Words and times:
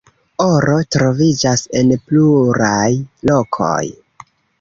Oro 0.43 0.77
troviĝas 0.95 1.61
en 1.81 1.91
pluraj 2.07 2.87
lokoj. 3.33 3.83